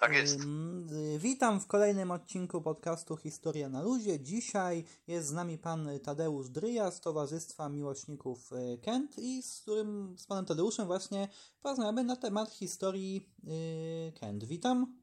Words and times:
Tak 0.00 0.12
jest. 0.12 0.38
Witam 1.18 1.60
w 1.60 1.66
kolejnym 1.66 2.10
odcinku 2.10 2.62
podcastu 2.62 3.16
Historia 3.16 3.68
na 3.68 3.82
Luzie. 3.82 4.20
Dzisiaj 4.20 4.84
jest 5.06 5.28
z 5.28 5.32
nami 5.32 5.58
pan 5.58 5.88
Tadeusz 6.04 6.48
Dryja 6.48 6.90
z 6.90 7.00
Towarzystwa 7.00 7.68
Miłośników 7.68 8.38
e, 8.52 8.78
Kent 8.78 9.18
i 9.18 9.42
z 9.42 9.60
którym, 9.60 10.16
z 10.18 10.26
panem 10.26 10.46
Tadeuszem 10.46 10.86
właśnie 10.86 11.28
porozmawiamy 11.62 12.04
na 12.04 12.16
temat 12.16 12.50
historii 12.50 13.28
e, 13.44 14.20
Kent. 14.20 14.44
Witam. 14.44 15.00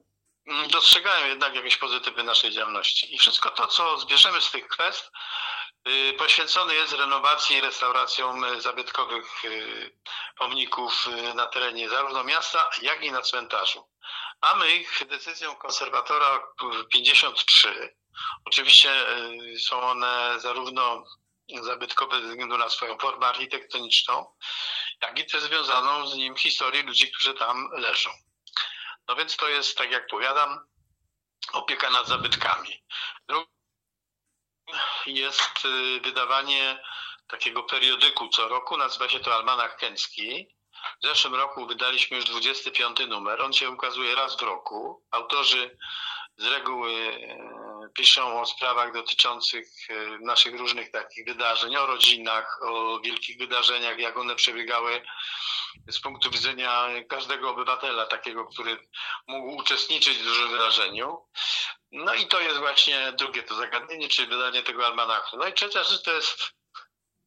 dostrzegają 0.70 1.26
jednak 1.26 1.54
jakieś 1.54 1.76
pozytywy 1.76 2.22
naszej 2.22 2.52
działalności. 2.52 3.14
I 3.14 3.18
wszystko 3.18 3.50
to, 3.50 3.66
co 3.66 3.98
zbierzemy 3.98 4.40
z 4.40 4.50
tych 4.50 4.68
kwest, 4.68 5.10
y, 5.88 6.12
poświęcone 6.12 6.74
jest 6.74 6.92
renowacji 6.92 7.56
i 7.56 7.60
restauracjom 7.60 8.44
y, 8.44 8.60
zabytkowych 8.60 9.44
y, 9.44 9.96
pomników 10.38 11.08
na 11.34 11.46
terenie 11.46 11.88
zarówno 11.88 12.24
miasta, 12.24 12.70
jak 12.82 13.04
i 13.04 13.12
na 13.12 13.22
cmentarzu. 13.22 13.88
Mamy 14.42 14.70
ich 14.70 15.02
decyzją 15.08 15.56
konserwatora 15.56 16.42
53. 16.92 17.96
Oczywiście 18.44 18.90
są 19.58 19.80
one 19.80 20.34
zarówno 20.40 21.04
zabytkowe 21.62 22.22
ze 22.22 22.28
względu 22.28 22.58
na 22.58 22.68
swoją 22.68 22.98
formę 22.98 23.26
architektoniczną, 23.26 24.26
jak 25.02 25.18
i 25.18 25.26
też 25.26 25.42
związaną 25.42 26.06
z 26.06 26.14
nim 26.14 26.36
historię 26.36 26.82
ludzi, 26.82 27.12
którzy 27.12 27.34
tam 27.34 27.68
leżą. 27.72 28.10
No 29.10 29.16
więc 29.16 29.36
to 29.36 29.48
jest, 29.48 29.78
tak 29.78 29.90
jak 29.90 30.06
powiadam, 30.06 30.60
opieka 31.52 31.90
nad 31.90 32.06
zabytkami. 32.06 32.82
Drugi 33.28 33.48
jest 35.06 35.64
y, 35.64 36.00
wydawanie 36.00 36.82
takiego 37.26 37.62
periodyku 37.62 38.28
co 38.28 38.48
roku, 38.48 38.76
nazywa 38.76 39.08
się 39.08 39.20
to 39.20 39.34
Almanach 39.34 39.76
Kęcki. 39.76 40.46
W 41.02 41.06
zeszłym 41.06 41.34
roku 41.34 41.66
wydaliśmy 41.66 42.16
już 42.16 42.26
25 42.26 42.98
numer. 43.08 43.42
On 43.42 43.52
się 43.52 43.70
ukazuje 43.70 44.14
raz 44.14 44.36
w 44.36 44.42
roku. 44.42 45.04
Autorzy 45.10 45.78
z 46.36 46.44
reguły 46.44 46.92
y, 46.92 47.69
piszą 47.94 48.40
o 48.40 48.46
sprawach 48.46 48.92
dotyczących 48.92 49.66
y, 49.90 50.18
naszych 50.20 50.58
różnych 50.58 50.90
takich 50.90 51.26
wydarzeń, 51.26 51.76
o 51.76 51.86
rodzinach, 51.86 52.58
o 52.62 53.00
wielkich 53.00 53.38
wydarzeniach, 53.38 53.98
jak 53.98 54.16
one 54.16 54.36
przebiegały 54.36 55.02
z 55.90 56.00
punktu 56.00 56.30
widzenia 56.30 56.88
każdego 57.08 57.50
obywatela, 57.50 58.06
takiego, 58.06 58.46
który 58.46 58.88
mógł 59.26 59.56
uczestniczyć 59.56 60.18
w 60.18 60.24
dużym 60.24 60.48
wydarzeniu. 60.48 61.26
No 61.92 62.14
i 62.14 62.26
to 62.26 62.40
jest 62.40 62.58
właśnie 62.58 63.12
drugie 63.12 63.42
to 63.42 63.54
zagadnienie, 63.54 64.08
czyli 64.08 64.28
wydanie 64.28 64.62
tego 64.62 64.86
almanachu. 64.86 65.36
No 65.36 65.46
i 65.46 65.52
trzecia 65.52 65.84
rzecz 65.84 66.02
to 66.02 66.12
jest, 66.12 66.52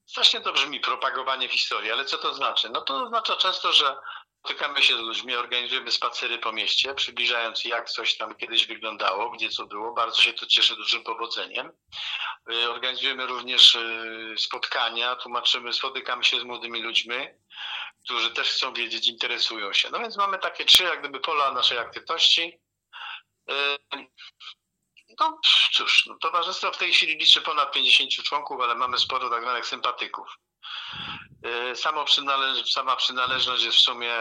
strasznie 0.06 0.42
to 0.42 0.54
brzmi, 0.54 0.80
propagowanie 0.80 1.50
historii, 1.50 1.92
ale 1.92 2.06
co 2.06 2.18
to 2.18 2.34
znaczy? 2.34 2.70
No 2.70 2.82
to 2.82 3.04
oznacza 3.04 3.36
często, 3.36 3.74
że 3.74 3.98
Spotykamy 4.46 4.84
się 4.84 4.98
z 4.98 5.00
ludźmi, 5.00 5.36
organizujemy 5.36 5.92
spacery 5.92 6.38
po 6.38 6.52
mieście, 6.52 6.94
przybliżając 6.96 7.66
jak 7.66 7.90
coś 7.90 8.18
tam 8.18 8.36
kiedyś 8.36 8.68
wyglądało, 8.68 9.30
gdzie 9.30 9.50
co 9.50 9.66
było. 9.66 9.94
Bardzo 9.94 10.22
się 10.22 10.34
to 10.34 10.46
cieszy 10.46 10.76
dużym 10.76 11.04
powodzeniem. 11.04 11.72
Y, 12.52 12.72
organizujemy 12.72 13.26
również 13.26 13.76
y, 13.76 14.36
spotkania, 14.38 15.16
tłumaczymy, 15.16 15.74
spotykamy 15.74 16.24
się 16.24 16.40
z 16.40 16.44
młodymi 16.44 16.82
ludźmi, 16.82 17.16
którzy 18.04 18.32
też 18.32 18.50
chcą 18.50 18.74
wiedzieć, 18.74 19.08
interesują 19.08 19.74
się. 19.74 19.90
No 19.90 20.00
więc 20.00 20.18
mamy 20.18 20.40
takie 20.40 20.66
trzy 20.66 20.84
jak 20.84 21.00
gdyby 21.00 21.20
pola 21.20 21.52
naszej 21.52 21.78
aktywności. 21.78 22.60
Y, 23.52 23.54
no 25.20 25.40
cóż, 25.72 26.06
no, 26.06 26.18
towarzystwo 26.22 26.72
w 26.72 26.78
tej 26.78 26.92
chwili 26.92 27.18
liczy 27.18 27.42
ponad 27.42 27.72
50 27.72 28.12
członków, 28.12 28.62
ale 28.62 28.76
mamy 28.76 28.98
sporo 29.00 29.30
tak 29.30 29.42
zwanych 29.42 29.66
sympatyków. 29.66 30.28
Samo 31.76 32.06
przynależ 32.06 32.72
sama 32.72 32.96
przynależność 32.96 33.64
jest 33.64 33.78
w 33.78 33.82
sumie 33.82 34.14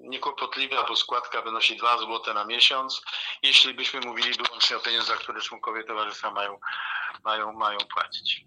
niekłopotliwa, 0.00 0.84
bo 0.88 0.96
składka 0.96 1.42
wynosi 1.42 1.76
2 1.76 1.98
zł 1.98 2.34
na 2.34 2.44
miesiąc, 2.44 3.02
jeśli 3.42 3.74
byśmy 3.74 4.00
mówili 4.00 4.32
wyłącznie 4.32 4.76
o 4.76 4.80
pieniądzach, 4.80 5.18
które 5.18 5.40
członkowie 5.40 5.84
towarzystwa 5.84 6.30
mają, 6.30 6.60
mają, 7.24 7.52
mają 7.52 7.78
płacić. 7.78 8.44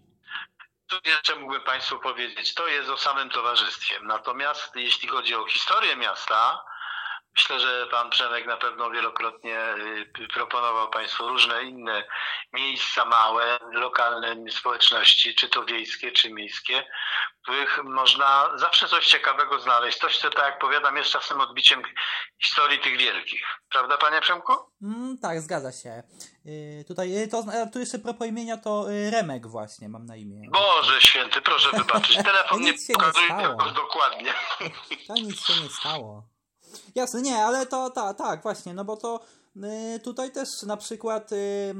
Tu 0.86 0.96
jeszcze 1.04 1.34
mógłbym 1.34 1.62
Państwu 1.62 1.98
powiedzieć, 1.98 2.54
to 2.54 2.68
jest 2.68 2.90
o 2.90 2.96
samym 2.96 3.30
towarzystwie. 3.30 4.00
Natomiast 4.02 4.76
jeśli 4.76 5.08
chodzi 5.08 5.34
o 5.34 5.46
historię 5.46 5.96
miasta, 5.96 6.64
Myślę, 7.36 7.60
że 7.60 7.86
pan 7.86 8.10
Przemek 8.10 8.46
na 8.46 8.56
pewno 8.56 8.90
wielokrotnie 8.90 9.74
y, 10.20 10.28
proponował 10.28 10.90
państwu 10.90 11.28
różne 11.28 11.62
inne 11.62 12.04
miejsca 12.52 13.04
małe, 13.04 13.58
lokalne 13.72 14.50
społeczności, 14.50 15.34
czy 15.34 15.48
to 15.48 15.64
wiejskie, 15.64 16.12
czy 16.12 16.30
miejskie, 16.30 16.84
których 17.46 17.84
można 17.84 18.50
zawsze 18.56 18.88
coś 18.88 19.06
ciekawego 19.06 19.60
znaleźć. 19.60 19.98
Coś, 19.98 20.18
co, 20.18 20.30
tak 20.30 20.44
jak 20.44 20.58
powiadam, 20.58 20.96
jest 20.96 21.10
czasem 21.10 21.40
odbiciem 21.40 21.82
historii 22.44 22.78
tych 22.78 22.98
wielkich. 22.98 23.42
Prawda, 23.70 23.98
panie 23.98 24.20
Przemku? 24.20 24.52
Mm, 24.82 25.18
tak, 25.18 25.40
zgadza 25.40 25.72
się. 25.72 26.02
Yy, 26.44 26.84
tutaj, 26.88 27.10
yy, 27.10 27.28
to, 27.28 27.44
tu 27.72 27.78
jeszcze 27.78 27.98
propos 27.98 28.28
imienia 28.28 28.56
to 28.56 28.90
yy, 28.90 29.10
Remek 29.10 29.46
właśnie 29.46 29.88
mam 29.88 30.06
na 30.06 30.16
imię. 30.16 30.42
Boże 30.52 31.00
święty, 31.00 31.40
proszę 31.40 31.68
wybaczyć. 31.76 32.16
Telefon 32.16 32.60
nie 32.64 32.74
pokazuje 32.94 33.56
dokładnie. 33.74 34.34
To 35.06 35.14
nic 35.14 35.46
się 35.46 35.62
nie 35.62 35.68
stało. 35.68 36.28
Jasne, 36.94 37.22
nie, 37.22 37.44
ale 37.44 37.66
to 37.66 37.90
tak, 37.90 38.18
tak, 38.18 38.42
właśnie, 38.42 38.74
no 38.74 38.84
bo 38.84 38.96
to 38.96 39.20
tutaj 40.02 40.32
też 40.32 40.62
na 40.62 40.76
przykład 40.76 41.32
y, 41.32 41.74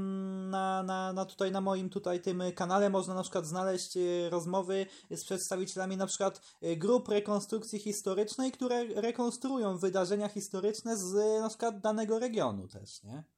na, 0.51 0.83
na, 0.83 1.13
na 1.13 1.25
tutaj 1.25 1.53
na 1.53 1.61
moim 1.61 1.91
tutaj 1.91 2.21
tym 2.21 2.43
kanale 2.55 2.91
można 2.91 3.15
na 3.15 3.23
przykład 3.23 3.47
znaleźć 3.47 3.97
y, 3.97 4.31
rozmowy 4.31 4.87
z 5.11 5.25
przedstawicielami 5.25 5.97
na 5.97 6.07
przykład 6.07 6.41
grup 6.77 7.09
rekonstrukcji 7.09 7.79
historycznej, 7.79 8.53
które 8.53 8.85
rekonstruują 8.85 9.79
wydarzenia 9.79 10.29
historyczne 10.29 10.97
z 10.97 11.41
na 11.41 11.49
przykład 11.49 11.81
danego 11.81 12.19
regionu 12.19 12.69
też, 12.69 13.03
nie? 13.03 13.36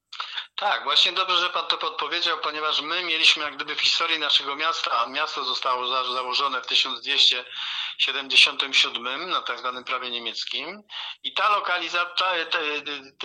Tak, 0.59 0.85
właśnie 0.85 1.13
dobrze, 1.13 1.37
że 1.37 1.51
Pan 1.51 1.67
to 1.67 1.79
podpowiedział, 1.79 2.39
ponieważ 2.39 2.81
my 2.81 3.05
mieliśmy 3.05 3.45
jak 3.45 3.57
gdyby 3.57 3.75
w 3.75 3.81
historii 3.81 4.19
naszego 4.19 4.57
miasta, 4.57 5.07
miasto 5.07 5.45
zostało 5.45 5.89
za, 5.89 6.13
założone 6.13 6.63
w 6.63 6.67
1277 6.67 9.31
na 9.31 9.43
tak 9.43 9.59
zwanym 9.59 9.85
prawie 9.85 10.11
niemieckim 10.11 10.83
i 11.23 11.35
ta 11.35 11.49
lokalizacja, 11.49 12.27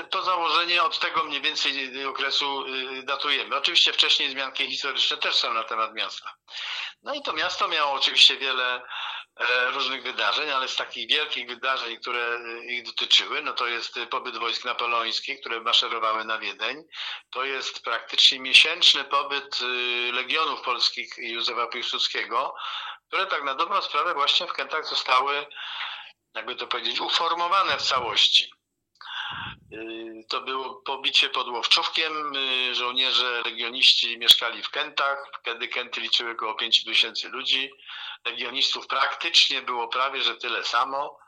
to 0.09 0.23
założenie 0.23 0.83
od 0.83 0.99
tego 0.99 1.23
mniej 1.23 1.41
więcej 1.41 2.05
okresu 2.05 2.65
y, 2.67 3.03
datujemy. 3.03 3.55
Oczywiście 3.55 3.93
wcześniej 3.93 4.31
zmianki 4.31 4.67
historyczne 4.67 5.17
też 5.17 5.35
są 5.35 5.53
na 5.53 5.63
temat 5.63 5.93
miasta. 5.93 6.33
No 7.03 7.13
i 7.13 7.21
to 7.21 7.33
miasto 7.33 7.67
miało 7.67 7.91
oczywiście 7.91 8.37
wiele 8.37 8.75
E, 8.75 8.81
różnych 9.73 10.03
wydarzeń, 10.03 10.51
ale 10.51 10.67
z 10.67 10.75
takich 10.75 11.09
wielkich 11.09 11.47
wydarzeń, 11.47 11.97
które 11.97 12.39
e, 12.39 12.65
ich 12.65 12.83
dotyczyły, 12.83 13.41
no 13.41 13.53
to 13.53 13.67
jest 13.67 13.99
pobyt 14.09 14.37
wojsk 14.37 14.65
napoleońskich, 14.65 15.39
które 15.39 15.61
maszerowały 15.61 16.25
na 16.25 16.39
Wiedeń. 16.39 16.83
To 17.29 17.45
jest 17.45 17.83
praktycznie 17.83 18.39
miesięczny 18.39 19.03
pobyt 19.03 19.59
e, 19.61 19.65
legionów 20.11 20.61
polskich 20.61 21.13
Józefa 21.17 21.67
Piłsudskiego, 21.67 22.55
które 23.07 23.25
tak 23.25 23.43
na 23.43 23.55
dobrą 23.55 23.81
sprawę 23.81 24.13
właśnie 24.13 24.47
w 24.47 24.53
Kętach 24.53 24.85
zostały, 24.85 25.45
jakby 26.33 26.55
to 26.55 26.67
powiedzieć, 26.67 26.99
uformowane 26.99 27.77
w 27.77 27.81
całości. 27.81 28.52
To 30.29 30.41
było 30.41 30.75
pobicie 30.75 31.29
pod 31.29 31.47
Łowczówkiem. 31.47 32.33
Żołnierze 32.71 33.41
legioniści 33.45 34.17
mieszkali 34.17 34.63
w 34.63 34.69
Kętach. 34.69 35.31
Wtedy 35.39 35.67
Kęty 35.67 36.01
liczyły 36.01 36.31
około 36.31 36.53
5 36.53 36.83
tysięcy 36.83 37.29
ludzi 37.29 37.71
legionistów 38.25 38.87
praktycznie 38.87 39.61
było 39.61 39.87
prawie, 39.87 40.21
że 40.21 40.35
tyle 40.35 40.63
samo. 40.63 41.23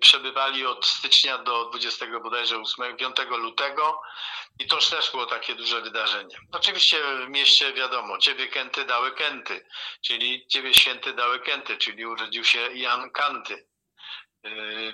Przebywali 0.00 0.66
od 0.66 0.86
stycznia 0.86 1.38
do 1.38 1.64
20 1.64 2.06
bodajże 2.22 2.58
8, 2.58 2.96
5 2.96 3.16
lutego 3.30 4.02
i 4.58 4.66
to 4.66 4.76
też 4.76 5.10
było 5.10 5.26
takie 5.26 5.54
duże 5.54 5.80
wydarzenie. 5.80 6.36
Oczywiście 6.52 7.02
w 7.26 7.28
mieście 7.28 7.72
wiadomo, 7.72 8.18
ciebie 8.18 8.46
Kęty 8.46 8.84
dały 8.84 9.12
Kęty, 9.12 9.66
czyli 10.02 10.46
ciebie 10.46 10.74
święty 10.74 11.12
dały 11.12 11.40
Kęty, 11.40 11.76
czyli 11.76 12.06
urodził 12.06 12.44
się 12.44 12.58
Jan 12.74 13.10
Kanty, 13.10 13.66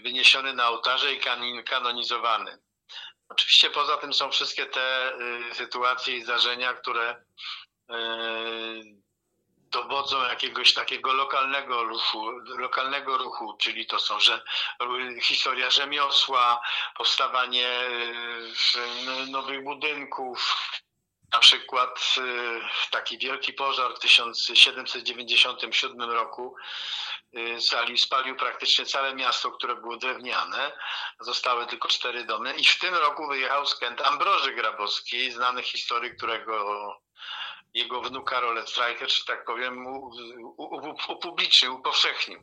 wyniesiony 0.03 0.55
na 0.55 0.69
ołtarze 0.69 1.15
i 1.15 1.21
kanonizowany. 1.65 2.59
Oczywiście 3.29 3.71
poza 3.71 3.97
tym 3.97 4.15
są 4.15 4.31
wszystkie 4.31 4.67
te 4.67 5.13
yy, 5.19 5.55
sytuacje 5.55 6.17
i 6.17 6.23
zdarzenia, 6.23 6.75
które 6.75 7.25
yy, 7.89 9.07
dowodzą 9.71 10.23
jakiegoś 10.23 10.75
takiego 10.75 11.13
lokalnego 11.13 11.85
ruchu, 11.85 12.31
lokalnego 12.59 13.19
ruchu, 13.19 13.57
czyli 13.61 13.87
to 13.87 13.99
są 13.99 14.21
że, 14.21 14.45
historia 15.23 15.71
rzemiosła, 15.71 16.61
powstawanie 16.97 17.69
e, 17.69 19.27
nowych 19.31 19.65
budynków, 19.65 20.57
na 21.33 21.39
przykład 21.39 22.15
e, 22.19 22.21
taki 22.91 23.19
wielki 23.19 23.53
pożar 23.53 23.95
w 23.95 23.99
1797 23.99 26.11
roku 26.11 26.57
e, 27.33 27.61
spalił, 27.97 28.37
praktycznie 28.37 28.87
całe 28.87 29.15
miasto, 29.15 29.51
które 29.51 29.77
było 29.77 29.97
drewniane. 29.97 30.73
Zostały 31.21 31.67
tylko 31.67 31.89
cztery 31.89 32.25
domy 32.25 32.55
i 32.55 32.65
w 32.65 32.79
tym 32.79 32.95
roku 32.95 33.27
wyjechał 33.27 33.67
z 33.67 33.79
Kent 33.79 34.01
Ambroży 34.01 34.55
Grabowski, 34.55 35.31
znany 35.31 35.63
historyk, 35.63 36.17
którego 36.17 37.01
jego 37.75 38.01
wnuk 38.01 38.31
Karol 38.31 38.67
Streicher, 38.67 39.11
że 39.11 39.25
tak 39.27 39.45
powiem, 39.45 39.87
upublicznił, 41.09 41.75
upowszechnił. 41.75 42.43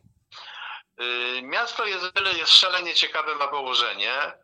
Y, 1.02 1.42
miasto 1.42 1.86
jest, 1.86 2.06
szalenie 2.46 2.94
ciekawe, 2.94 3.36
ma 3.36 3.48
położenie, 3.48 4.28
y, 4.28 4.43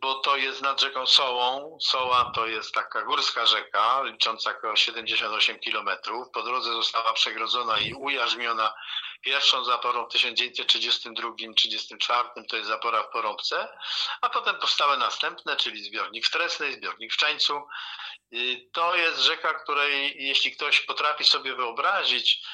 bo 0.00 0.14
to 0.14 0.36
jest 0.36 0.62
nad 0.62 0.80
rzeką 0.80 1.06
Sołą. 1.06 1.78
Soła 1.82 2.32
to 2.34 2.46
jest 2.46 2.74
taka 2.74 3.02
górska 3.02 3.46
rzeka, 3.46 4.02
licząca 4.02 4.50
około 4.50 4.76
78 4.76 5.58
kilometrów. 5.58 6.26
Po 6.32 6.42
drodze 6.42 6.72
została 6.72 7.12
przegrodzona 7.12 7.78
i 7.78 7.94
ujarzmiona 7.94 8.74
pierwszą 9.20 9.64
zaporą 9.64 10.04
w 10.04 10.08
1932-1934, 10.12 12.24
to 12.48 12.56
jest 12.56 12.68
zapora 12.68 13.02
w 13.02 13.10
Porąbce, 13.10 13.78
a 14.20 14.28
potem 14.28 14.56
powstały 14.56 14.96
następne, 14.96 15.56
czyli 15.56 15.84
zbiornik 15.84 16.26
w 16.26 16.30
Tresnej, 16.30 16.74
zbiornik 16.74 17.12
w 17.12 17.16
Czańcu, 17.16 17.62
to 18.72 18.96
jest 18.96 19.18
rzeka, 19.18 19.54
której 19.54 20.24
jeśli 20.24 20.56
ktoś 20.56 20.80
potrafi 20.80 21.24
sobie 21.24 21.54
wyobrazić, 21.54 22.46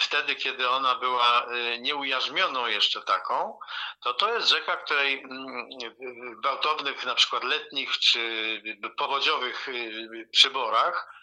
wtedy, 0.00 0.34
kiedy 0.34 0.68
ona 0.68 0.94
była 0.94 1.46
y, 1.46 1.78
nieujarzmioną 1.80 2.66
jeszcze 2.66 3.02
taką, 3.02 3.58
to 4.02 4.14
to 4.14 4.34
jest 4.34 4.48
rzeka, 4.48 4.76
której 4.76 5.22
mm, 5.22 5.68
gwałtownych, 6.40 7.04
na 7.04 7.14
przykład 7.14 7.44
letnich 7.44 7.98
czy 7.98 8.62
powodziowych 8.96 9.68
y, 9.68 10.28
przyborach 10.32 11.22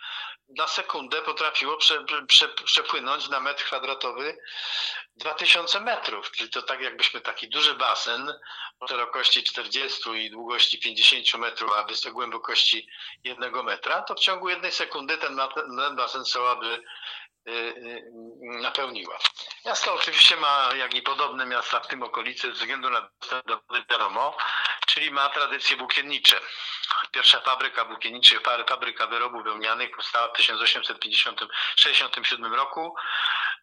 na 0.58 0.68
sekundę 0.68 1.22
potrafiło 1.22 1.78
prze, 1.78 2.06
prze, 2.28 2.50
przepłynąć 2.50 3.30
na 3.30 3.40
metr 3.40 3.64
kwadratowy 3.64 4.38
2000 5.16 5.80
metrów, 5.80 6.32
czyli 6.32 6.50
to 6.50 6.62
tak 6.62 6.82
jakbyśmy 6.82 7.22
taki 7.22 7.50
duży 7.50 7.74
basen 7.74 8.34
o 8.80 8.88
szerokości 8.88 9.44
40 9.44 10.10
i 10.10 10.32
długości 10.32 10.80
50 10.80 11.34
metrów, 11.34 11.72
a 11.72 11.84
wysokości 11.84 12.12
głębokości 12.12 12.88
1 13.24 13.64
metra, 13.64 14.02
to 14.02 14.16
w 14.16 14.20
ciągu 14.20 14.50
jednej 14.50 14.72
sekundy 14.72 15.18
ten, 15.18 15.40
ten 15.56 15.96
basen 15.96 16.26
Soła 16.26 16.56
by 16.56 16.68
y, 16.68 16.78
y, 16.78 16.82
napełniła. 18.42 19.18
Miasto 19.66 19.94
oczywiście 19.94 20.36
ma, 20.36 20.70
jak 20.76 20.94
i 20.94 21.02
podobne 21.02 21.46
miasta 21.46 21.80
w 21.80 21.88
tym 21.88 22.04
okolicy, 22.04 22.48
ze 22.48 22.54
względu 22.54 22.90
na 22.90 23.10
dostęp 23.22 23.48
do 23.48 23.62
wody 23.70 23.84
wiadomo, 23.90 24.38
czyli 24.88 25.12
ma 25.12 25.30
tradycje 25.30 25.78
włókiennicze. 25.78 26.40
Pierwsza 27.12 27.40
fabryka 27.40 27.86
włókienniczych, 27.86 28.42
fabryka 28.70 29.08
wyrobów 29.08 29.44
wełnianych 29.44 29.96
powstała 29.96 30.28
w 30.28 30.34
1867 30.34 32.54
roku. 32.54 32.96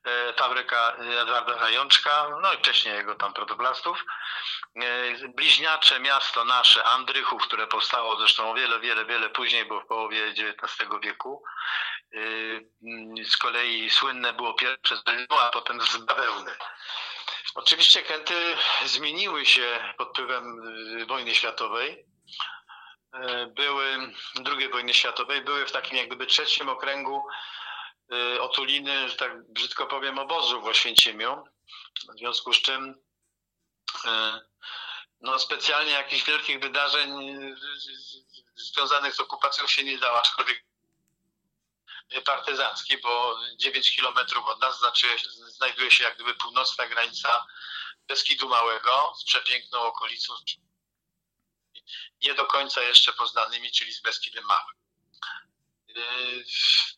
E, 0.06 0.32
fabryka 0.32 0.96
Edwarda 1.20 1.58
Zajączka, 1.58 2.26
no 2.42 2.52
i 2.52 2.56
wcześniej 2.56 2.94
jego 2.94 3.14
tam 3.14 3.32
protoplastów. 3.32 4.04
E, 4.76 5.28
bliźniacze 5.28 6.00
miasto 6.00 6.44
nasze, 6.44 6.84
Andrychów, 6.84 7.42
które 7.42 7.66
powstało 7.66 8.16
zresztą 8.16 8.50
o 8.50 8.54
wiele, 8.54 8.80
wiele, 8.80 9.04
wiele 9.04 9.30
później, 9.30 9.64
bo 9.64 9.80
w 9.80 9.86
połowie 9.86 10.26
XIX 10.26 10.90
wieku. 11.02 11.44
E, 12.14 13.24
z 13.24 13.36
kolei 13.36 13.90
słynne 13.90 14.32
było 14.32 14.54
pierwsze 14.54 14.96
z 14.96 15.02
a 15.30 15.50
potem 15.50 15.80
z 15.80 15.96
bawełny. 15.96 16.52
Oczywiście 17.54 18.02
Kęty 18.02 18.34
zmieniły 18.84 19.46
się 19.46 19.94
pod 19.98 20.08
wpływem 20.08 20.62
wojny 21.06 21.34
światowej. 21.34 22.06
Były, 23.48 24.12
II 24.46 24.68
wojny 24.68 24.94
światowej, 24.94 25.42
były 25.42 25.66
w 25.66 25.72
takim 25.72 25.96
jak 25.96 26.06
gdyby 26.06 26.26
trzecim 26.26 26.68
okręgu 26.68 27.22
Y, 28.12 28.40
otuliny, 28.40 29.08
że 29.08 29.16
tak 29.16 29.52
brzydko 29.52 29.86
powiem, 29.86 30.18
obozu 30.18 30.60
w 30.60 30.66
Oświęcimiu. 30.66 31.44
W 32.14 32.18
związku 32.18 32.52
z 32.52 32.62
czym 32.62 32.94
y, 34.04 34.08
no 35.20 35.38
specjalnie 35.38 35.92
jakichś 35.92 36.24
wielkich 36.24 36.60
wydarzeń 36.60 37.28
y, 37.28 37.56
związanych 38.56 39.14
z 39.14 39.20
okupacją 39.20 39.66
się 39.66 39.84
nie 39.84 39.98
dało, 39.98 40.18
aczkolwiek 40.18 40.64
partyzancki, 42.24 42.98
bo 42.98 43.38
9 43.56 43.96
kilometrów 43.96 44.46
od 44.46 44.60
nas 44.60 44.78
znaczy, 44.78 45.06
znajduje 45.48 45.90
się 45.90 46.04
jak 46.04 46.14
gdyby 46.14 46.34
północna 46.34 46.86
granica 46.86 47.46
Beskidu 48.06 48.48
Małego 48.48 49.14
z 49.20 49.24
przepiękną 49.24 49.80
okolicą, 49.80 50.34
nie 52.22 52.34
do 52.34 52.46
końca 52.46 52.82
jeszcze 52.82 53.12
poznanymi, 53.12 53.72
czyli 53.72 53.92
z 53.92 54.00
Beskidem 54.00 54.44
Małym. 54.44 54.76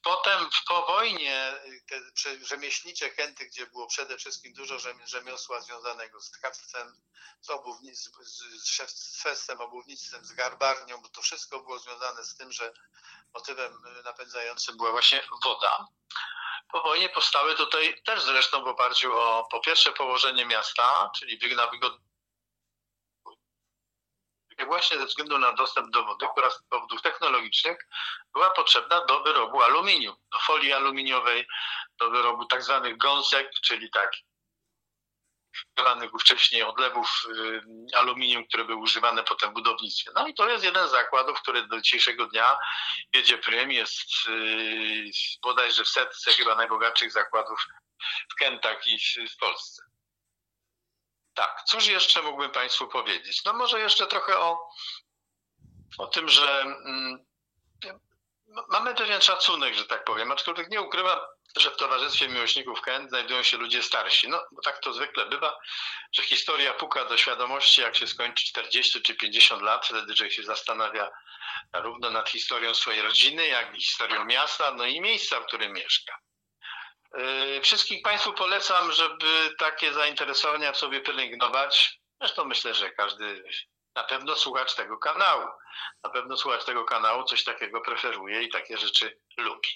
Potem 0.03 0.51
po 0.67 0.87
wojnie 0.87 1.55
te 1.89 2.01
rzemieślnicze 2.47 3.11
chęty, 3.11 3.47
gdzie 3.47 3.67
było 3.67 3.87
przede 3.87 4.19
wszystkim 4.19 4.55
dużo 4.55 4.79
rzemiosła 5.05 5.61
związanego 5.61 6.21
z 6.21 6.31
tkactwem, 6.31 7.01
z, 7.41 7.51
obównic, 7.51 8.11
z 8.25 8.67
szewstwem, 9.17 9.61
obuwnictwem, 9.61 10.25
z 10.25 10.33
garbarnią, 10.33 11.03
bo 11.03 11.09
to 11.09 11.23
wszystko 11.23 11.61
było 11.61 11.79
związane 11.79 12.25
z 12.25 12.37
tym, 12.37 12.53
że 12.53 12.73
motywem 13.35 13.83
napędzającym 14.05 14.77
była 14.77 14.91
właśnie 14.91 15.23
woda. 15.45 15.87
Po 16.73 16.83
wojnie 16.83 17.09
powstały 17.09 17.55
tutaj 17.55 18.03
też 18.05 18.23
zresztą 18.23 18.65
w 18.65 18.69
oparciu 18.69 19.19
o 19.19 19.49
po 19.51 19.61
pierwsze 19.61 19.93
położenie 19.93 20.47
miasta, 20.47 21.11
czyli 21.19 21.57
na 21.57 21.67
wygodne 21.67 22.09
właśnie 24.67 24.99
ze 24.99 25.07
względu 25.07 25.39
na 25.39 25.53
dostęp 25.53 25.91
do 25.91 26.05
wody, 26.05 26.27
która 26.33 26.51
z 26.51 26.63
powodów 26.63 27.03
technologicznych 27.03 27.89
była 28.33 28.51
potrzebna 28.51 29.05
do 29.05 29.23
wyrobu 29.23 29.63
aluminium, 29.63 30.17
do 30.33 30.39
folii 30.39 30.73
aluminiowej, 30.73 31.47
do 31.99 32.11
wyrobu 32.11 32.45
tak 32.45 32.63
zwanych 32.63 32.97
gąsek, 32.97 33.51
czyli 33.65 33.91
takich 33.91 34.28
wcześniej 36.21 36.63
odlewów 36.63 37.27
y, 37.29 37.97
aluminium, 37.97 38.47
które 38.47 38.65
były 38.65 38.83
używane 38.83 39.25
potem 39.25 39.51
w 39.51 39.55
budownictwie. 39.55 40.11
No 40.15 40.27
i 40.27 40.35
to 40.35 40.49
jest 40.49 40.65
jeden 40.65 40.89
z 40.89 40.91
zakładów, 40.91 41.41
który 41.41 41.67
do 41.67 41.81
dzisiejszego 41.81 42.27
dnia 42.27 42.57
wiedzie 43.15 43.39
prym, 43.39 43.73
jest 43.73 44.29
y, 44.29 45.11
bodajże 45.43 45.85
w 45.85 45.89
setce 45.89 46.33
chyba 46.33 46.55
najbogatszych 46.55 47.13
zakładów 47.13 47.67
w 48.33 48.35
Kentach 48.35 48.87
i 48.87 48.99
w 49.29 49.37
Polsce. 49.37 49.83
Tak, 51.35 51.63
cóż 51.67 51.87
jeszcze 51.87 52.23
mógłbym 52.23 52.51
Państwu 52.51 52.89
powiedzieć? 52.89 53.45
No 53.45 53.53
może 53.53 53.81
jeszcze 53.81 54.07
trochę 54.07 54.39
o, 54.39 54.69
o 55.99 56.07
tym, 56.07 56.29
że 56.29 56.61
mm, 56.61 57.27
mamy 58.69 58.95
pewien 58.95 59.21
szacunek, 59.21 59.75
że 59.75 59.85
tak 59.85 60.05
powiem, 60.05 60.33
aczkolwiek 60.33 60.71
nie 60.71 60.81
ukrywam, 60.81 61.19
że 61.57 61.71
w 61.71 61.77
Towarzystwie 61.77 62.29
Miłośników 62.29 62.81
Kent 62.81 63.09
znajdują 63.09 63.43
się 63.43 63.57
ludzie 63.57 63.83
starsi. 63.83 64.29
No, 64.29 64.45
bo 64.53 64.63
tak 64.63 64.79
to 64.79 64.93
zwykle 64.93 65.27
bywa, 65.27 65.59
że 66.13 66.23
historia 66.23 66.75
puka 66.75 67.05
do 67.05 67.17
świadomości, 67.17 67.81
jak 67.81 67.97
się 67.97 68.07
skończy 68.07 68.47
40 68.47 69.03
czy 69.03 69.15
50 69.15 69.63
lat, 69.63 69.87
wtedy 69.87 70.31
się 70.31 70.43
zastanawia 70.43 71.11
równo 71.73 72.11
nad 72.11 72.29
historią 72.29 72.75
swojej 72.75 73.03
rodziny, 73.03 73.47
jak 73.47 73.75
i 73.75 73.83
historią 73.83 74.25
miasta, 74.25 74.75
no 74.75 74.87
i 74.87 75.01
miejsca, 75.01 75.41
w 75.41 75.47
którym 75.47 75.73
mieszka. 75.73 76.19
Yy, 77.17 77.61
wszystkich 77.61 78.03
Państwu 78.03 78.33
polecam, 78.33 78.93
żeby 78.93 79.55
takie 79.59 79.93
zainteresowania 79.93 80.75
sobie 80.75 81.01
pielęgnować. 81.01 82.01
Zresztą 82.21 82.45
myślę, 82.45 82.75
że 82.75 82.91
każdy 82.91 83.45
na 83.95 84.05
pewno 84.05 84.37
słuchacz 84.37 84.75
tego 84.75 84.99
kanału. 84.99 85.47
Na 86.05 86.11
pewno 86.11 86.37
słuchacz 86.37 86.65
tego 86.65 86.85
kanału 86.85 87.25
coś 87.25 87.45
takiego 87.45 87.81
preferuje 87.81 88.43
i 88.43 88.49
takie 88.49 88.79
rzeczy 88.79 89.19
lubi. 89.37 89.69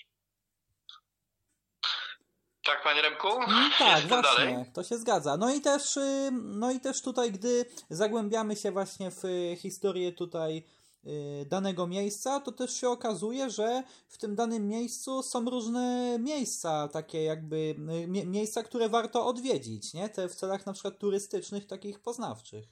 Tak, 2.65 2.83
panie 2.83 3.03
Remku? 3.03 3.29
Mm, 3.29 3.71
tak, 3.79 4.07
właśnie, 4.07 4.23
dalej? 4.23 4.57
to 4.75 4.85
się 4.85 4.99
zgadza. 4.99 5.37
No 5.37 5.55
i 5.55 5.61
też, 5.61 5.97
y, 5.97 6.31
no 6.33 6.71
i 6.71 6.81
też 6.81 7.03
tutaj, 7.03 7.33
gdy 7.33 7.65
zagłębiamy 7.91 8.57
się 8.57 8.71
właśnie 8.71 9.11
w 9.11 9.23
historię 9.59 10.13
tutaj 10.13 10.65
y, 11.07 11.47
danego 11.47 11.87
miejsca, 11.87 12.41
to 12.41 12.53
też 12.53 12.81
się 12.81 12.89
okazuje, 12.89 13.51
że 13.51 13.83
w 14.09 14.19
tym 14.19 14.35
danym 14.35 14.69
miejscu 14.69 15.23
są 15.23 15.51
różne 15.51 16.17
miejsca, 16.19 16.89
takie 16.89 17.25
jakby 17.25 17.57
y, 17.57 18.27
miejsca, 18.27 18.63
które 18.63 18.89
warto 18.89 19.27
odwiedzić, 19.27 19.95
nie? 19.95 20.09
Te 20.09 20.29
w 20.29 20.35
celach 20.35 20.67
na 20.67 20.73
przykład 20.73 20.99
turystycznych, 20.99 21.67
takich 21.67 22.03
poznawczych. 22.03 22.65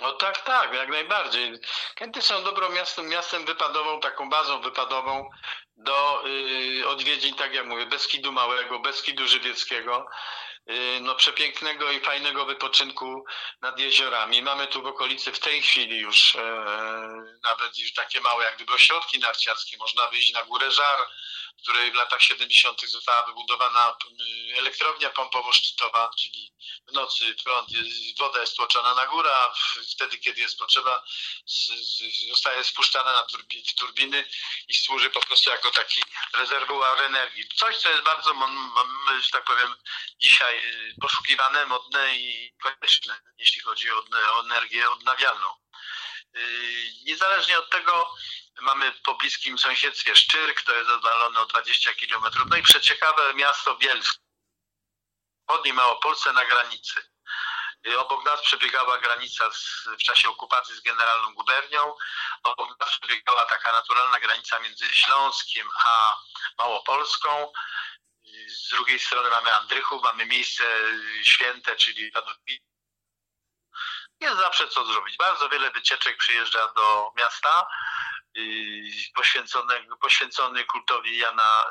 O 0.00 0.12
tak, 0.12 0.44
tak, 0.44 0.74
jak 0.74 0.88
najbardziej. 0.88 1.58
Kęty 1.94 2.22
są 2.22 2.44
dobrą 2.44 2.68
miastem, 2.72 3.08
miastem 3.08 3.44
wypadową, 3.44 4.00
taką 4.00 4.30
bazą 4.30 4.60
wypadową 4.60 5.30
do 5.78 6.26
y, 6.26 6.88
odwiedzin, 6.88 7.34
tak 7.34 7.54
jak 7.54 7.66
mówię, 7.66 7.86
Beskidu 7.86 8.32
Małego, 8.32 8.78
Beskidu 8.78 9.28
Żywieckiego, 9.28 10.06
y, 10.70 11.00
no 11.00 11.14
przepięknego 11.14 11.90
i 11.90 12.00
fajnego 12.00 12.44
wypoczynku 12.44 13.24
nad 13.60 13.78
jeziorami. 13.78 14.42
Mamy 14.42 14.66
tu 14.66 14.82
w 14.82 14.86
okolicy 14.86 15.32
w 15.32 15.38
tej 15.38 15.62
chwili 15.62 15.98
już 15.98 16.36
e, 16.36 16.64
nawet 17.42 17.78
już 17.78 17.92
takie 17.92 18.20
małe 18.20 18.44
jak 18.44 18.56
gdyby 18.56 18.72
ośrodki 18.72 19.18
narciarskie. 19.18 19.76
Można 19.78 20.06
wyjść 20.06 20.32
na 20.32 20.42
górę 20.44 20.70
Żar, 20.70 20.98
w 21.58 21.62
której 21.62 21.92
w 21.92 21.94
latach 21.94 22.22
70. 22.22 22.80
została 22.80 23.26
wybudowana 23.26 23.96
y, 24.20 24.58
elektrownia 24.58 25.10
pompowo-szczytowa, 25.10 26.10
czyli 26.18 26.52
w 26.88 26.92
nocy 26.92 27.34
prąd, 27.44 27.68
woda 28.18 28.40
jest 28.40 28.56
tłoczona 28.56 28.94
na 28.94 29.06
górę, 29.06 29.30
a 29.34 29.54
wtedy, 29.94 30.18
kiedy 30.18 30.40
jest 30.40 30.58
potrzeba, 30.58 31.04
zostaje 32.28 32.64
spuszczana 32.64 33.12
na 33.12 33.22
turbiny, 33.22 33.64
w 33.68 33.74
turbiny 33.74 34.24
i 34.68 34.74
służy 34.74 35.10
po 35.10 35.20
prostu 35.20 35.50
jako 35.50 35.70
taki 35.70 36.02
rezerwuar 36.34 37.02
energii. 37.02 37.48
Coś, 37.56 37.76
co 37.76 37.90
jest 37.90 38.02
bardzo, 38.02 38.34
że 39.22 39.30
tak 39.32 39.44
powiem, 39.44 39.74
dzisiaj 40.18 40.58
y, 40.58 40.94
poszukiwane, 41.00 41.66
modne 41.66 42.16
i 42.16 42.52
konieczne, 42.62 43.20
jeśli 43.38 43.62
chodzi 43.62 43.90
o, 43.90 44.04
o 44.32 44.40
energię 44.40 44.90
odnawialną. 44.90 45.54
Y, 46.36 46.92
niezależnie 47.04 47.58
od 47.58 47.70
tego, 47.70 48.14
Mamy 48.60 48.92
po 48.92 49.14
bliskim 49.14 49.58
sąsiedztwie 49.58 50.16
Szczyrk, 50.16 50.62
to 50.62 50.74
jest 50.74 50.90
oddalone 50.90 51.40
o 51.40 51.46
20 51.46 51.90
km. 51.94 52.24
No 52.50 52.56
i 52.56 52.62
przeciekawe 52.62 53.34
miasto 53.34 53.76
Bielsk. 53.76 54.20
Wschodniej 55.48 55.74
Małopolsce 55.74 56.32
na 56.32 56.46
granicy. 56.46 57.10
Obok 57.96 58.24
nas 58.24 58.42
przebiegała 58.42 58.98
granica 58.98 59.50
z, 59.50 59.88
w 60.00 60.02
czasie 60.02 60.28
okupacji 60.28 60.74
z 60.74 60.80
Generalną 60.80 61.34
Gubernią. 61.34 61.94
Obok 62.42 62.80
nas 62.80 62.98
przebiegała 62.98 63.46
taka 63.46 63.72
naturalna 63.72 64.20
granica 64.20 64.60
między 64.60 64.94
Śląskiem 64.94 65.68
a 65.84 66.16
Małopolską. 66.58 67.52
Z 68.48 68.68
drugiej 68.68 68.98
strony 68.98 69.30
mamy 69.30 69.54
Andrychów, 69.54 70.02
mamy 70.02 70.26
miejsce 70.26 70.64
święte, 71.22 71.76
czyli 71.76 72.12
jest 74.20 74.38
zawsze 74.38 74.68
co 74.68 74.84
zrobić. 74.84 75.16
Bardzo 75.16 75.48
wiele 75.48 75.70
wycieczek 75.70 76.16
przyjeżdża 76.16 76.72
do 76.72 77.12
miasta 77.16 77.66
poświęcony, 79.14 79.74
poświęcony 80.00 80.64
kultowi 80.64 81.18
Jana, 81.18 81.64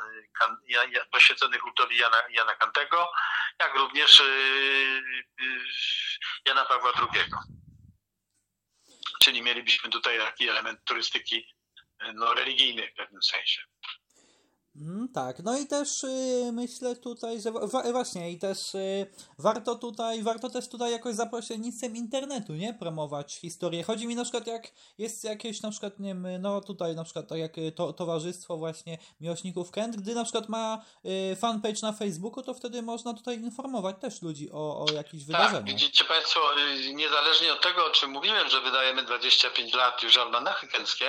poświęcony 1.10 1.58
kultowi 1.58 1.96
Jana, 1.96 2.22
Jana 2.30 2.54
Kantego, 2.54 3.12
jak 3.60 3.74
również 3.74 4.20
y, 4.20 4.24
y, 5.40 5.60
Jana 6.44 6.64
Pawła 6.64 6.92
II. 6.96 7.24
Czyli 9.22 9.42
mielibyśmy 9.42 9.90
tutaj 9.90 10.18
taki 10.18 10.48
element 10.48 10.84
turystyki 10.84 11.54
no, 12.14 12.34
religijnej 12.34 12.90
w 12.90 12.94
pewnym 12.94 13.22
sensie. 13.22 13.62
Mm, 14.80 15.08
tak, 15.14 15.38
no 15.42 15.58
i 15.58 15.66
też 15.66 16.04
y, 16.04 16.50
myślę 16.52 16.96
tutaj, 16.96 17.40
że 17.40 17.52
wa, 17.52 17.92
właśnie 17.92 18.32
i 18.32 18.38
też 18.38 18.74
y, 18.74 19.06
warto 19.38 19.74
tutaj, 19.74 20.22
warto 20.22 20.50
też 20.50 20.68
tutaj 20.68 20.92
jakoś 20.92 21.14
za 21.14 21.26
pośrednictwem 21.26 21.96
internetu, 21.96 22.52
nie, 22.52 22.74
promować 22.74 23.34
historię. 23.34 23.82
Chodzi 23.82 24.06
mi 24.06 24.14
na 24.14 24.22
przykład 24.22 24.46
jak 24.46 24.72
jest 24.98 25.24
jakieś 25.24 25.62
na 25.62 25.70
przykład, 25.70 25.98
nie 25.98 26.08
wiem, 26.08 26.26
no 26.40 26.60
tutaj 26.60 26.94
na 26.94 27.04
przykład 27.04 27.28
tak 27.28 27.38
jak 27.38 27.58
y, 27.58 27.72
to, 27.72 27.92
towarzystwo 27.92 28.56
właśnie 28.56 28.98
miłośników 29.20 29.70
Kent, 29.70 29.96
gdy 29.96 30.14
na 30.14 30.24
przykład 30.24 30.48
ma 30.48 30.84
y, 31.32 31.36
fanpage 31.36 31.78
na 31.82 31.92
Facebooku, 31.92 32.42
to 32.42 32.54
wtedy 32.54 32.82
można 32.82 33.14
tutaj 33.14 33.40
informować 33.40 33.96
też 34.00 34.22
ludzi 34.22 34.50
o, 34.52 34.84
o 34.84 34.92
jakichś 34.92 35.24
tak, 35.24 35.26
wydarzeniach. 35.26 35.64
widzicie 35.64 36.04
Państwo, 36.04 36.40
y, 36.58 36.94
niezależnie 36.94 37.52
od 37.52 37.62
tego, 37.62 37.86
o 37.86 37.90
czym 37.90 38.10
mówiłem, 38.10 38.48
że 38.48 38.60
wydajemy 38.60 39.02
25 39.02 39.74
lat 39.74 40.02
już 40.02 40.16
almanachy 40.16 40.66
kęckie, 40.66 41.06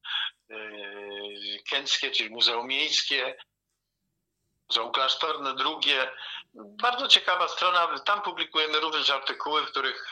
Kęckie, 1.71 2.11
czyli 2.11 2.31
Muzeum 2.31 2.67
Miejskie, 2.67 3.37
Muzeum 4.69 4.93
Klasztorne, 4.93 5.55
drugie. 5.55 6.13
Bardzo 6.55 7.09
ciekawa 7.09 7.49
strona, 7.49 7.99
tam 7.99 8.23
publikujemy 8.23 8.81
również 8.81 9.11
artykuły, 9.11 9.63
w 9.63 9.71
których 9.71 10.11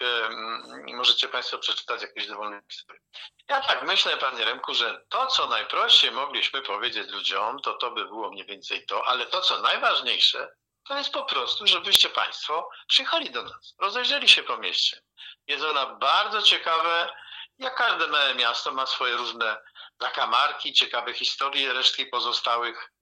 yy, 0.86 0.96
możecie 0.96 1.28
Państwo 1.28 1.58
przeczytać 1.58 2.02
jakieś 2.02 2.26
dowolne 2.26 2.62
historie. 2.70 3.00
Ja 3.48 3.60
tak 3.60 3.82
myślę, 3.82 4.16
Panie 4.16 4.44
Remku, 4.44 4.74
że 4.74 5.04
to, 5.08 5.26
co 5.26 5.46
najprościej 5.46 6.10
mogliśmy 6.10 6.62
powiedzieć 6.62 7.08
ludziom, 7.08 7.60
to 7.60 7.74
to 7.74 7.90
by 7.90 8.04
było 8.04 8.30
mniej 8.30 8.46
więcej 8.46 8.86
to, 8.86 9.06
ale 9.06 9.26
to, 9.26 9.40
co 9.40 9.60
najważniejsze, 9.60 10.48
to 10.88 10.98
jest 10.98 11.12
po 11.12 11.24
prostu, 11.24 11.66
żebyście 11.66 12.08
Państwo 12.08 12.68
przyjechali 12.88 13.30
do 13.30 13.42
nas, 13.42 13.74
rozejrzeli 13.78 14.28
się 14.28 14.42
po 14.42 14.56
mieście. 14.56 15.02
Jest 15.46 15.64
ona 15.64 15.86
bardzo 15.86 16.42
ciekawe, 16.42 17.16
jak 17.58 17.74
każde 17.74 18.06
małe 18.06 18.34
miasto 18.34 18.72
ma 18.72 18.86
swoje 18.86 19.16
różne 19.16 19.56
zakamarki, 20.02 20.72
ciekawe 20.72 21.14
historie, 21.14 21.72
resztki 21.72 22.06
pozostałych 22.06 22.92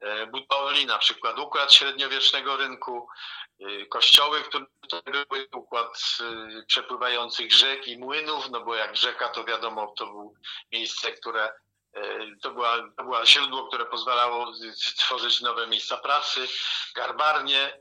e, 0.00 0.26
budowli, 0.26 0.86
na 0.86 0.98
przykład 0.98 1.38
układ 1.38 1.72
średniowiecznego 1.72 2.56
rynku, 2.56 3.08
e, 3.60 3.86
kościoły, 3.86 4.42
które 4.42 5.02
były, 5.02 5.48
układ 5.54 6.18
e, 6.20 6.62
przepływających 6.66 7.52
rzek 7.52 7.88
i 7.88 7.98
młynów, 7.98 8.50
no 8.50 8.60
bo 8.60 8.74
jak 8.74 8.96
rzeka 8.96 9.28
to 9.28 9.44
wiadomo, 9.44 9.94
to 9.96 10.06
było 10.06 10.32
miejsce, 10.72 11.12
które 11.12 11.52
to 12.42 12.50
była, 12.50 12.78
to 12.96 13.04
była 13.04 13.26
źródło, 13.26 13.68
które 13.68 13.86
pozwalało 13.86 14.52
tworzyć 14.96 15.40
nowe 15.40 15.66
miejsca 15.66 15.96
pracy, 15.96 16.48
garbarnie. 16.94 17.80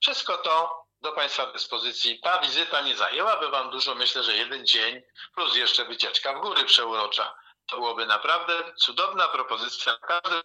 Wszystko 0.00 0.38
to 0.38 0.84
do 1.00 1.12
Państwa 1.12 1.52
dyspozycji. 1.52 2.20
Ta 2.20 2.38
wizyta 2.38 2.80
nie 2.80 2.96
zajęłaby 2.96 3.48
Wam 3.48 3.70
dużo, 3.70 3.94
myślę, 3.94 4.22
że 4.22 4.36
jeden 4.36 4.66
dzień, 4.66 5.02
plus 5.34 5.56
jeszcze 5.56 5.84
wycieczka 5.84 6.32
w 6.32 6.40
góry 6.40 6.64
przeurocza. 6.64 7.34
To 7.66 7.76
byłoby 7.76 8.06
naprawdę 8.06 8.74
cudowna 8.76 9.28
propozycja 9.28 9.92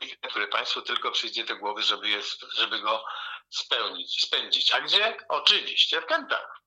weekend, 0.01 0.27
który 0.29 0.47
Państwu 0.47 0.81
tylko 0.81 1.11
przyjdzie 1.11 1.45
do 1.45 1.55
głowy, 1.55 1.83
żeby, 1.83 2.09
jest, 2.09 2.45
żeby 2.57 2.79
go 2.79 3.03
spełnić, 3.49 4.21
spędzić. 4.21 4.73
A 4.73 4.81
gdzie? 4.81 5.17
Oczywiście 5.29 6.01
w 6.01 6.05
Kętach. 6.05 6.59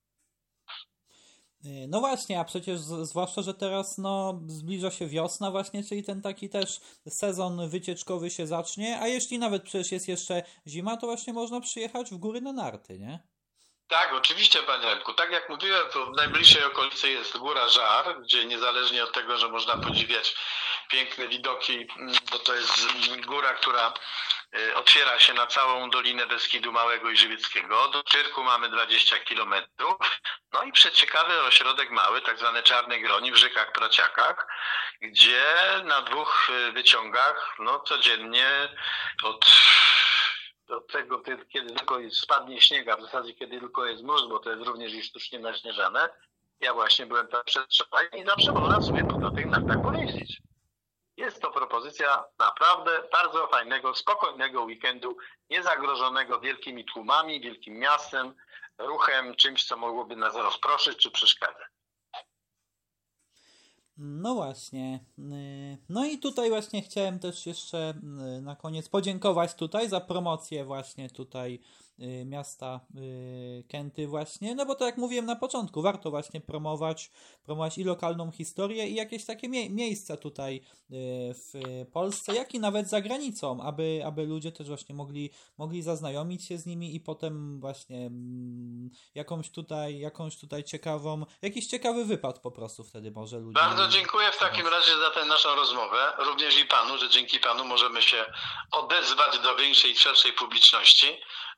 No 1.89 2.01
właśnie, 2.01 2.41
a 2.41 2.45
przecież 2.45 2.81
zwłaszcza, 2.81 3.43
że 3.43 3.55
teraz 3.55 3.99
no, 3.99 4.41
zbliża 4.47 4.91
się 4.91 5.07
wiosna 5.07 5.51
właśnie, 5.51 5.85
czyli 5.85 6.03
ten 6.03 6.23
taki 6.23 6.49
też 6.49 6.81
sezon 7.09 7.69
wycieczkowy 7.69 8.31
się 8.31 8.47
zacznie, 8.47 9.01
a 9.01 9.09
jeśli 9.09 9.39
nawet 9.39 9.63
przecież 9.63 9.93
jest 9.93 10.09
jeszcze 10.09 10.43
zima, 10.67 10.97
to 10.97 11.07
właśnie 11.07 11.33
można 11.33 11.61
przyjechać 11.61 12.11
w 12.11 12.17
góry 12.17 12.41
na 12.41 12.53
narty, 12.53 12.99
nie? 12.99 13.32
Tak, 13.93 14.13
oczywiście, 14.13 14.63
panie 14.63 14.87
Remku. 14.87 15.15
Tak 15.15 15.31
jak 15.31 15.49
mówiłem, 15.49 15.83
w 15.91 16.17
najbliższej 16.17 16.65
okolicy 16.65 17.11
jest 17.11 17.39
Góra 17.39 17.69
Żar, 17.69 18.21
gdzie 18.21 18.45
niezależnie 18.45 19.05
od 19.05 19.13
tego, 19.13 19.39
że 19.39 19.49
można 19.49 19.77
podziwiać 19.77 20.35
piękne 20.91 21.29
widoki, 21.29 21.89
mm, 21.97 22.15
bo 22.31 22.39
to 22.39 22.55
jest 22.55 22.87
góra, 23.27 23.55
która 23.55 23.95
y, 24.57 24.75
otwiera 24.75 25.19
się 25.19 25.35
na 25.35 25.47
całą 25.47 25.91
Dolinę 25.91 26.27
Beskidu 26.27 26.73
Małego 26.73 27.11
i 27.11 27.17
Żywieckiego. 27.17 27.89
Do 27.89 28.03
Czyrku 28.03 28.45
mamy 28.45 28.69
20 28.69 29.19
kilometrów. 29.19 29.97
No 30.53 30.63
i 30.63 30.73
przeciekawy 30.73 31.43
ośrodek 31.43 31.91
mały, 31.91 32.21
tak 32.21 32.39
zwany 32.39 32.63
Czarny 32.63 32.99
Groni 32.99 33.33
w 33.33 33.37
Rzekach 33.37 33.73
Praciakach, 33.73 34.47
gdzie 35.03 35.45
na 35.85 36.03
dwóch 36.03 36.51
y, 36.51 36.73
wyciągach, 36.73 37.55
no 37.59 37.81
codziennie 37.81 38.69
od 39.23 39.47
do 40.73 40.81
tego, 40.81 41.21
kiedy 41.49 41.75
tylko 41.75 41.99
spadnie 42.11 42.61
śnieg, 42.61 42.89
a 42.89 42.97
w 42.97 43.03
zasadzie 43.03 43.35
kiedy 43.35 43.61
tylko 43.61 43.87
jest 43.87 44.03
mróz, 44.03 44.29
bo 44.29 44.39
to 44.39 44.51
jest 44.51 44.63
również 44.63 44.95
i 44.95 45.03
sztucznie 45.03 45.39
naśnieżane, 45.39 46.09
ja 46.61 46.75
właśnie 46.75 47.07
byłem 47.07 47.29
tam 47.29 47.45
przed 47.45 47.67
i 48.13 48.25
zawsze 48.25 48.53
można 48.53 48.81
sobie 48.81 49.05
po 49.05 49.31
tych 49.31 49.47
nartach 49.47 49.81
pojeździć. 49.81 50.43
Jest 51.17 51.43
to 51.43 51.51
propozycja 51.51 52.25
naprawdę 52.39 53.09
bardzo 53.13 53.47
fajnego, 53.47 53.95
spokojnego 53.95 54.63
weekendu, 54.63 55.17
niezagrożonego 55.51 56.41
wielkimi 56.41 56.85
tłumami, 56.85 57.41
wielkim 57.41 57.75
miastem, 57.75 58.35
ruchem, 58.79 59.37
czymś, 59.37 59.65
co 59.65 59.77
mogłoby 59.77 60.17
nas 60.17 60.37
rozproszyć 60.37 60.99
czy 60.99 61.11
przeszkadzać. 61.11 61.52
No 64.05 64.35
właśnie. 64.35 65.01
Y, 65.19 65.79
no 65.89 66.05
i 66.05 66.19
tutaj 66.19 66.51
właśnie 66.51 66.83
chciałem 66.83 67.19
też 67.19 67.47
jeszcze 67.47 67.95
y, 68.39 68.43
na 68.43 68.57
koniec 68.57 68.89
podziękować 68.89 69.55
tutaj 69.55 69.89
za 69.89 70.01
promocję 70.01 70.65
właśnie 70.65 71.11
tutaj 71.11 71.61
miasta 72.25 72.81
y, 72.97 73.65
Kenty 73.69 74.07
właśnie, 74.07 74.55
no 74.55 74.67
bo 74.67 74.75
to 74.75 74.87
jak 74.87 74.97
mówiłem 74.97 75.27
na 75.27 75.37
początku, 75.37 75.83
warto 75.83 76.11
właśnie 76.11 76.41
promować, 76.41 77.11
promować 77.45 77.79
i 77.79 77.85
lokalną 77.85 78.31
historię 78.31 78.89
i 78.89 78.95
jakieś 78.95 79.25
takie 79.25 79.49
mie 79.49 79.71
miejsca 79.71 80.17
tutaj 80.17 80.57
y, 80.57 80.61
w 81.35 81.53
Polsce, 81.93 82.35
jak 82.35 82.55
i 82.55 82.61
nawet 82.61 82.89
za 82.89 83.01
granicą, 83.01 83.63
aby, 83.63 84.03
aby 84.07 84.27
ludzie 84.27 84.53
też 84.53 84.69
właśnie 84.69 84.95
mogli, 84.95 85.31
mogli 85.59 85.83
zaznajomić 85.83 86.45
się 86.45 86.59
z 86.59 86.67
nimi 86.67 86.95
i 86.95 87.01
potem 87.01 87.61
właśnie 87.61 88.07
mm, 88.07 88.91
jakąś 89.15 89.51
tutaj, 89.51 89.99
jakąś 89.99 90.39
tutaj 90.39 90.65
ciekawą, 90.65 91.27
jakiś 91.43 91.67
ciekawy 91.67 92.05
wypad 92.05 92.39
po 92.39 92.51
prostu 92.51 92.85
wtedy 92.85 93.11
może 93.11 93.39
ludzie... 93.39 93.61
Bardzo 93.61 93.89
dziękuję 93.89 94.33
w 94.33 94.39
takim 94.39 94.67
razie 94.67 94.93
za 94.99 95.11
tę 95.11 95.25
naszą 95.25 95.55
rozmowę, 95.55 96.13
również 96.19 96.59
i 96.59 96.65
panu, 96.65 96.99
że 96.99 97.09
dzięki 97.11 97.41
panu 97.41 97.65
możemy 97.65 98.03
się 98.03 98.25
odezwać 98.71 99.39
do 99.39 99.57
większej 99.57 99.91
i 99.91 99.97
szerszej 99.97 100.33
publiczności. 100.33 101.07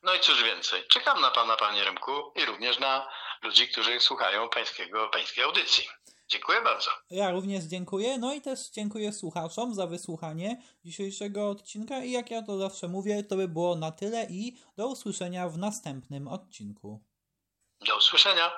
No 0.04 0.14
i 0.14 0.20
cóż 0.20 0.42
więcej, 0.42 0.86
czekam 0.88 1.20
na 1.20 1.30
Pana, 1.30 1.56
Panie 1.56 1.84
Remku 1.84 2.32
i 2.34 2.44
również 2.44 2.78
na 2.78 3.08
ludzi, 3.42 3.68
którzy 3.68 4.00
słuchają 4.00 4.48
pańskiego, 4.48 5.08
pańskiej 5.08 5.44
audycji. 5.44 5.88
Dziękuję 6.28 6.62
bardzo. 6.62 6.90
Ja 7.10 7.30
również 7.30 7.64
dziękuję, 7.64 8.18
no 8.18 8.34
i 8.34 8.40
też 8.40 8.70
dziękuję 8.70 9.12
słuchaczom 9.12 9.74
za 9.74 9.86
wysłuchanie 9.86 10.62
dzisiejszego 10.84 11.50
odcinka 11.50 11.98
i 12.04 12.10
jak 12.10 12.30
ja 12.30 12.42
to 12.42 12.58
zawsze 12.58 12.88
mówię, 12.88 13.22
to 13.22 13.36
by 13.36 13.48
było 13.48 13.76
na 13.76 13.92
tyle 13.92 14.26
i 14.30 14.56
do 14.76 14.88
usłyszenia 14.88 15.48
w 15.48 15.58
następnym 15.58 16.28
odcinku. 16.28 17.04
Do 17.86 17.96
usłyszenia. 17.96 18.50